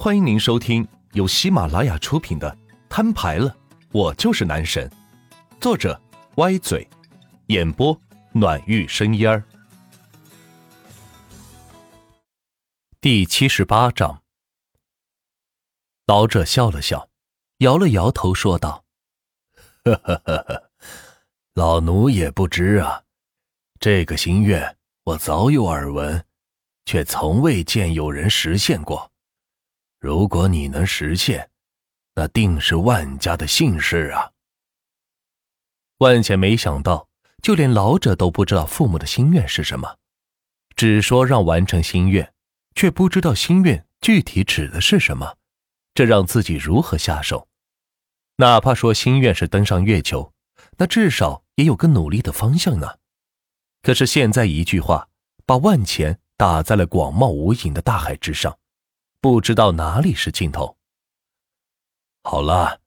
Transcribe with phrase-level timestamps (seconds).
[0.00, 2.48] 欢迎您收听由喜马拉雅出品的
[2.88, 3.52] 《摊牌了，
[3.90, 4.88] 我就是男神》，
[5.60, 6.00] 作者
[6.36, 6.88] 歪嘴，
[7.48, 8.00] 演播
[8.30, 9.42] 暖玉生烟儿。
[13.00, 14.22] 第七十八章，
[16.06, 17.08] 老者笑了笑，
[17.56, 18.84] 摇了摇头，说道
[19.82, 20.70] ：“呵呵呵呵，
[21.54, 23.02] 老奴也不知啊，
[23.80, 26.24] 这个心愿我早有耳闻，
[26.84, 29.10] 却从未见有人实现过。”
[30.00, 31.50] 如果你能实现，
[32.14, 34.30] 那定是万家的幸事啊！
[35.98, 37.08] 万茜没想到，
[37.42, 39.96] 就连老者都不知道父母的心愿是什么，
[40.76, 42.32] 只说让完成心愿，
[42.74, 45.36] 却不知道心愿具体指的是什么，
[45.94, 47.48] 这让自己如何下手？
[48.36, 50.32] 哪怕说心愿是登上月球，
[50.76, 52.98] 那至少也有个努力的方向呢。
[53.82, 55.08] 可是现在一句话，
[55.46, 58.57] 把万钱打在了广袤无垠的大海之上。
[59.30, 60.74] 不知道哪里是尽头。
[62.22, 62.80] 好了，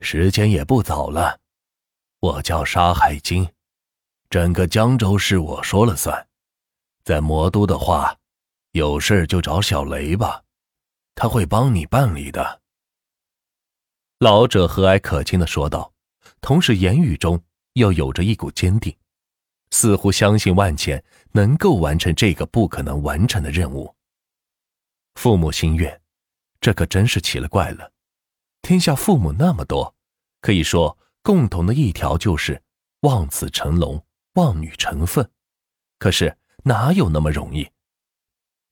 [0.00, 1.38] 时间也不早了。
[2.18, 3.48] 我叫沙海金，
[4.28, 6.26] 整个江州是我说了算。
[7.04, 8.18] 在魔都的话，
[8.72, 10.42] 有事就找小雷吧，
[11.14, 12.60] 他会帮你办理的。
[14.18, 15.92] 老者和蔼可亲的说道，
[16.40, 17.40] 同时言语中
[17.74, 18.92] 又有着一股坚定，
[19.70, 23.94] 似乎相信万茜能够完成这个不可能完成的任务。
[25.22, 26.00] 父母心愿，
[26.62, 27.92] 这可真是奇了怪了。
[28.62, 29.94] 天下父母那么多，
[30.40, 32.62] 可以说共同的一条就是
[33.00, 34.02] 望子成龙、
[34.36, 35.28] 望女成凤。
[35.98, 37.70] 可是哪有那么容易？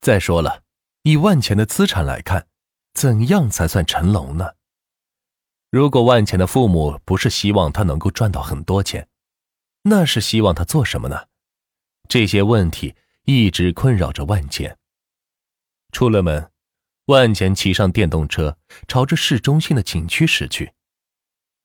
[0.01, 0.63] 再说了，
[1.03, 2.49] 以万钱的资产来看，
[2.95, 4.55] 怎样才算成龙呢？
[5.69, 9.07] 如果万钱的父母不是希望他能够赚到很多钱，
[9.83, 11.27] 那是希望他做什么呢？
[12.09, 14.78] 这些问题一直困扰着万钱。
[15.93, 16.51] 出了门，
[17.07, 20.75] 万钱骑上电动车，朝着市中心的景区驶去。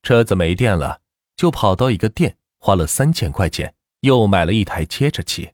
[0.02, 1.02] 车子没电了，
[1.36, 5.54] 就跑到一个店，花了三千块钱，又买了一台接着骑。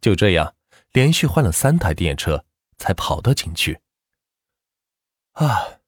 [0.00, 0.54] 就这样，
[0.92, 2.44] 连续换了三台电车，
[2.76, 3.80] 才跑到景区。
[5.32, 5.80] 啊，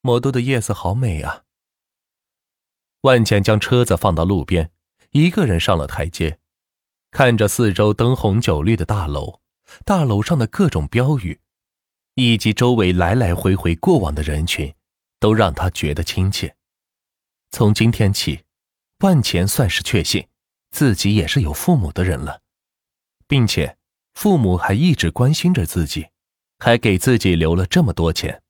[0.00, 1.44] 魔都的夜色好美啊！
[3.02, 4.72] 万钱将车子放到路边，
[5.10, 6.40] 一个人上了台阶，
[7.10, 9.40] 看着四周灯红酒绿的大楼。
[9.84, 11.40] 大楼上的各种标语，
[12.14, 14.74] 以及周围来来回回过往的人群，
[15.20, 16.56] 都让他觉得亲切。
[17.50, 18.44] 从今天起，
[19.00, 20.26] 万钱算是确信
[20.70, 22.40] 自己也是有父母的人了，
[23.26, 23.76] 并且
[24.14, 26.08] 父母还一直关心着自己，
[26.58, 28.42] 还给自己留了这么多钱。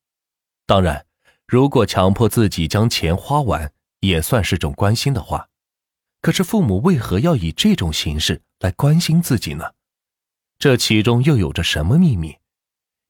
[0.66, 1.06] 当然，
[1.46, 5.48] 如果强迫自己将钱花完，也算是种关心的话。
[6.20, 9.72] 可是父母为何要以这种形式来关心自己呢？
[10.58, 12.36] 这其中又有着什么秘密，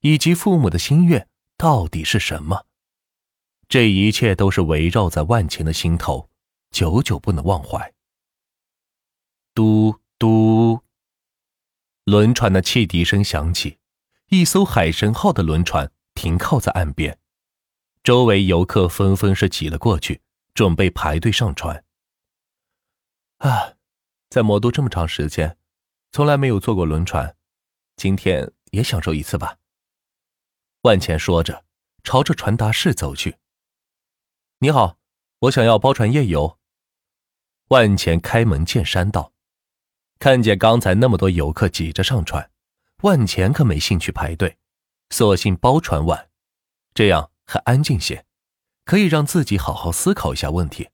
[0.00, 1.26] 以及父母的心愿
[1.56, 2.66] 到底是什么？
[3.68, 6.28] 这一切都是围绕在万钱的心头，
[6.70, 7.94] 久久不能忘怀。
[9.54, 10.80] 嘟嘟，
[12.04, 13.78] 轮船的汽笛声响起，
[14.28, 17.18] 一艘海神号的轮船停靠在岸边，
[18.02, 20.20] 周围游客纷纷是挤了过去，
[20.52, 21.82] 准备排队上船。
[23.38, 23.74] 啊，
[24.28, 25.56] 在魔都这么长时间，
[26.12, 27.34] 从来没有坐过轮船。
[27.98, 29.58] 今天也享受一次吧。
[30.82, 31.64] 万钱说着，
[32.04, 33.38] 朝着传达室走去。
[34.60, 34.98] 你好，
[35.40, 36.60] 我想要包船夜游。
[37.70, 39.32] 万钱开门见山道。
[40.20, 42.52] 看见刚才那么多游客挤着上船，
[43.02, 44.58] 万钱可没兴趣排队，
[45.10, 46.30] 索性包船晚，
[46.94, 48.24] 这样还安静些，
[48.84, 50.90] 可以让自己好好思考一下问题。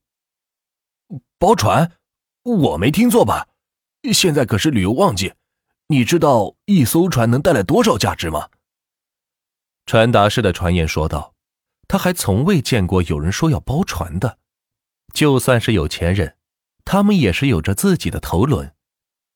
[1.39, 1.99] 包船？
[2.45, 3.49] 我没听错吧？
[4.15, 5.35] 现在可是旅游旺季。
[5.89, 8.49] 你知道一艘船能带来多少价值吗？
[9.85, 11.35] 传达室的传言说道
[11.87, 14.39] ：“他还从未见过有人说要包船的。
[15.13, 16.37] 就算是有钱人，
[16.87, 18.75] 他们也是有着自己的头轮，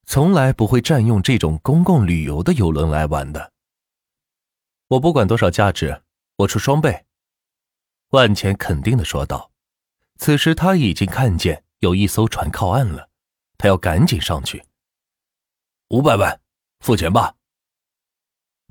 [0.07, 3.53] 从来不会占用这种公共旅游的游轮来玩的。
[4.87, 6.01] 我不管多少价值，
[6.37, 7.05] 我出双倍。”
[8.09, 9.51] 万钱肯定的说道。
[10.17, 13.07] 此时他已经看见有一艘船靠岸了，
[13.57, 14.65] 他要赶紧上去。
[15.91, 16.39] 五百万，
[16.81, 17.35] 付钱吧。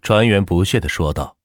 [0.03, 1.37] 船员不屑的说道：“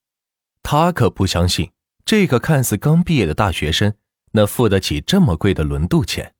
[0.61, 1.71] 他可不相信
[2.05, 3.95] 这个看似刚毕业的大学生
[4.33, 6.35] 能付得起这么贵的轮渡钱。”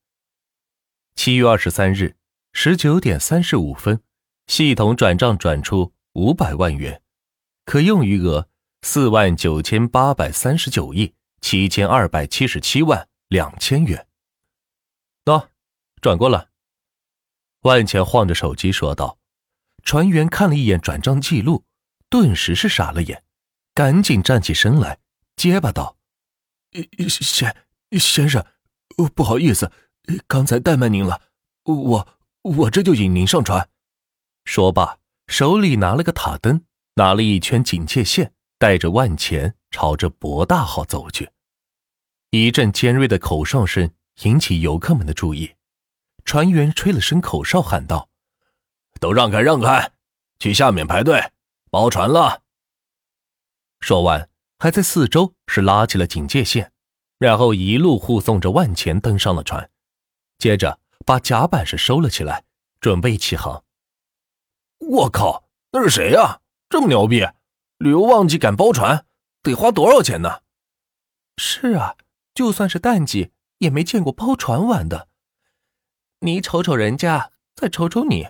[1.16, 2.16] 七月二十三日
[2.52, 4.04] 十九点三十五分，
[4.46, 7.02] 系统转账转出五百万元，
[7.66, 8.48] 可用余额
[8.84, 14.08] 四万九千八百三十九亿七千二百七十七万两千元。
[15.26, 15.48] 喏，
[16.02, 16.52] 转过了。
[17.62, 19.18] 万钱晃着手机说道。
[19.84, 21.64] 船员看了一眼转账记录，
[22.10, 23.24] 顿时是傻了眼，
[23.74, 24.98] 赶紧站起身来，
[25.36, 25.98] 结巴道
[27.10, 27.56] ：“先
[27.92, 28.44] 先生，
[29.14, 29.72] 不好意思，
[30.28, 31.22] 刚才怠慢您了，
[31.64, 32.08] 我
[32.42, 33.70] 我这就引您上船。”
[34.46, 36.64] 说罢，手里拿了个塔灯，
[36.96, 41.30] 拿了一圈警戒线，带着万钱朝着博大号走去。
[42.32, 43.92] 一阵尖锐的口哨声
[44.24, 45.54] 引起游客们的注意，
[46.26, 48.10] 船员吹了声口哨，喊道
[49.00, 49.92] ：“都让开，让开，
[50.40, 51.32] 去下面排队，
[51.70, 52.42] 包船了。”
[53.80, 54.30] 说完，
[54.60, 56.72] 还在四周是拉起了警戒线，
[57.18, 59.70] 然后一路护送着万钱登上了船，
[60.38, 62.46] 接着把甲板是收了起来，
[62.80, 63.64] 准备起航。
[64.80, 66.42] 我靠，那是谁呀？
[66.70, 67.28] 这么牛逼，
[67.78, 69.06] 旅游旺季敢包船，
[69.42, 70.42] 得花多少钱呢？
[71.38, 71.96] 是啊。
[72.36, 75.08] 就算是淡季，也没见过包船玩的。
[76.22, 78.28] 你瞅瞅人家，再瞅瞅你，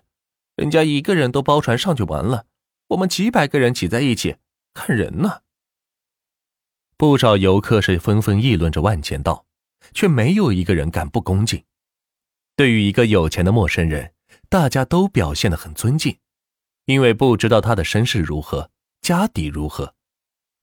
[0.56, 2.46] 人家一个人都包船上去玩了，
[2.90, 4.38] 我们几百个人挤在一起
[4.74, 5.42] 看人呢。
[6.96, 9.46] 不少游客是纷纷议论着万钱道，
[9.94, 11.64] 却没有一个人敢不恭敬。
[12.56, 14.14] 对于一个有钱的陌生人，
[14.48, 16.18] 大家都表现得很尊敬，
[16.86, 18.70] 因为不知道他的身世如何，
[19.02, 19.96] 家底如何，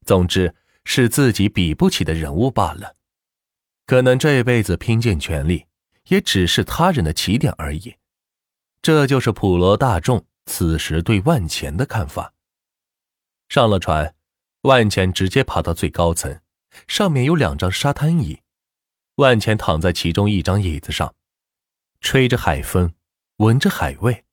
[0.06, 0.54] 总之
[0.84, 2.94] 是自己比不起的人物罢了。
[3.86, 5.66] 可能这辈子拼尽全力，
[6.06, 7.96] 也只是他人的起点而已。
[8.82, 12.32] 这就是普罗大众此时对万钱的看法。
[13.48, 14.14] 上了船，
[14.62, 16.40] 万钱直接爬到最高层，
[16.88, 18.40] 上面有两张沙滩椅，
[19.16, 21.14] 万钱躺在其中一张椅子上，
[22.00, 22.94] 吹着海风，
[23.36, 24.24] 闻着海味，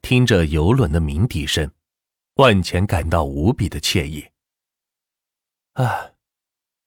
[0.00, 1.72] 听着游轮的鸣笛声，
[2.34, 4.28] 万钱感到无比的惬意。
[5.72, 6.12] 啊，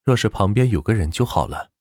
[0.04, 1.72] 若是旁边有个人就好了。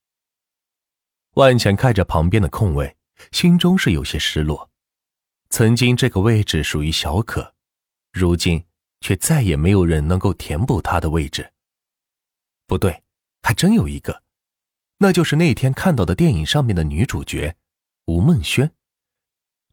[1.35, 2.97] 万钱看着旁边的空位，
[3.31, 4.71] 心中是有些失落。
[5.51, 7.55] 曾经这个位置属于小可，
[8.13, 8.65] 如今
[9.01, 11.53] 却再也没有人能够填补他的位置。
[12.67, 13.03] 不对，
[13.43, 14.23] 还真有一个，
[14.99, 17.57] 那就是那天看到的电影上面的女主角
[18.07, 18.73] 吴梦轩。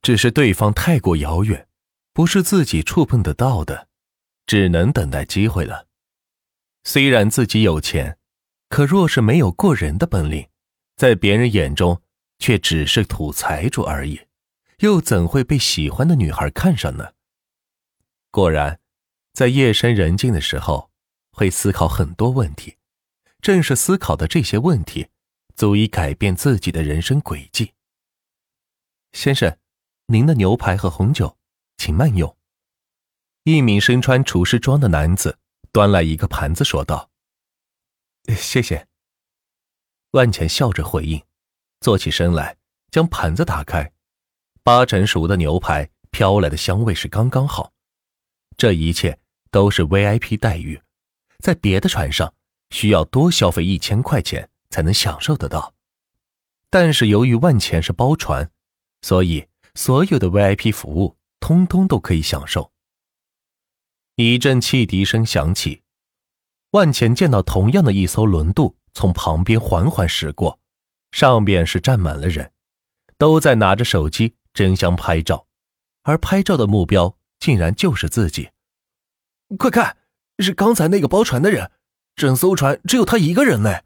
[0.02, 1.68] 只是对方太过遥远，
[2.14, 3.88] 不是自己触碰得到的，
[4.46, 5.88] 只能等待机会了。
[6.84, 8.18] 虽然自己有钱，
[8.70, 10.48] 可若是没有过人的本领。
[10.96, 12.02] 在别人眼中，
[12.40, 14.20] 却只是土财主而已，
[14.80, 17.14] 又怎会被喜欢的女孩看上呢？
[18.30, 18.80] 果然，
[19.34, 20.92] 在夜深人静的时候，
[21.32, 22.78] 会思考很多问题。
[23.42, 25.10] 正是思考的这些问题，
[25.56, 27.74] 足以改变自己的人生轨迹。
[29.14, 29.58] 先生，
[30.08, 31.38] 您的牛排和红酒，
[31.78, 32.36] 请慢用。
[33.44, 35.40] 一名身穿厨师装的男子
[35.72, 37.10] 端来一个盘子，说道
[38.36, 38.88] ：“谢谢。”
[40.12, 41.24] 万钱笑着回应，
[41.80, 42.58] 坐起身来，
[42.92, 43.94] 将盘子打开，
[44.68, 47.72] 八成熟的牛排飘来的香味是刚刚好。
[48.58, 49.18] 这一切
[49.50, 50.82] 都是 VIP 待遇，
[51.40, 52.34] 在别的船上
[52.72, 55.74] 需要多消费一千块钱才能享受得到，
[56.70, 58.52] 但是由于万钱是包船，
[59.04, 62.74] 所以所有的 VIP 服务通通都可以享受。
[64.18, 65.82] 一阵汽笛声响起，
[66.72, 68.76] 万钱见到同样的一艘轮渡。
[68.94, 70.60] 从旁边缓缓驶过，
[71.14, 72.52] 上边是站满了人，
[73.18, 75.46] 都在拿着手机争相拍照，
[76.02, 78.50] 而拍照的目标竟然就是自己。
[79.60, 79.98] 快看，
[80.40, 81.70] 是刚才那个包船的人，
[82.16, 83.84] 整艘船只有他一个人呢！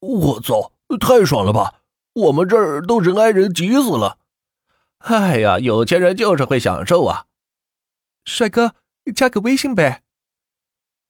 [0.00, 1.82] 我操，太爽了吧！
[2.14, 4.16] 我们这儿都人挨人挤死了。
[5.00, 7.26] 哎呀，有钱人就是会享受啊！
[8.24, 8.74] 帅哥，
[9.14, 10.02] 加个微信呗。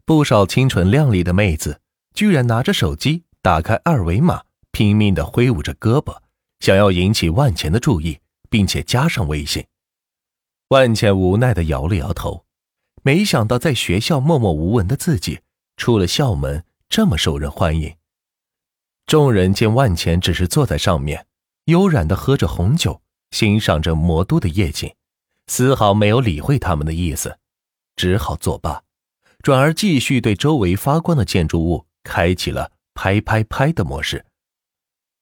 [0.04, 1.78] 不少清纯靓丽的妹子。
[2.14, 6.18] 居然拿着手机打开二维码，拼命的挥舞着胳膊，
[6.60, 8.20] 想要引起万钱的注意，
[8.52, 9.66] 并且加上微信。
[10.68, 12.44] 万茜无奈的摇了摇头，
[13.02, 15.40] 没想到在学校默默无闻的自己，
[15.78, 17.96] 出了校门这么受人欢迎。
[19.06, 21.26] 众人见万茜只是坐在上面，
[21.64, 24.94] 悠然的喝着红酒，欣赏着魔都的夜景，
[25.46, 27.38] 丝毫没有理会他们的意思，
[27.96, 28.82] 只好作罢，
[29.42, 31.86] 转而继续对周围发光的建筑物。
[32.04, 34.26] 开启了拍拍拍的模式，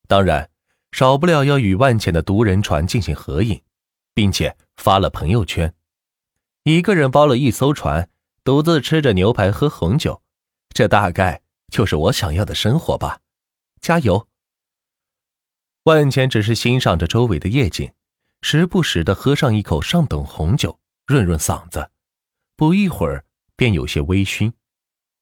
[0.08, 0.48] 当然
[0.92, 3.62] 少不了要与万钱的独人船进行合影，
[4.14, 5.74] 并且发了朋友圈。
[6.64, 8.08] 一个人包了一艘船，
[8.44, 10.22] 独自吃着牛排喝红酒，
[10.74, 11.42] 这大概
[11.72, 13.20] 就是我想要的生活吧。
[13.80, 14.28] 加油！
[15.84, 17.92] 万钱只是欣赏着周围的夜景，
[18.42, 21.90] 时不时的喝上一口上等红酒，润润嗓子。
[22.56, 23.24] 不一会儿
[23.56, 24.52] 便有些微醺，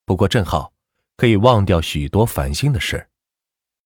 [0.04, 0.72] 不过正好。
[1.16, 3.08] 可以忘掉许多烦心的事